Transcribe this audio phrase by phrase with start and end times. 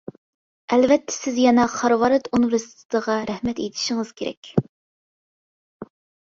[0.75, 4.51] ئەلۋەتتە سىز يەنە خارۋارد ئۇنىۋېرسىتېتىغا رەھمەت ئېيتىشىڭىز كېرەك.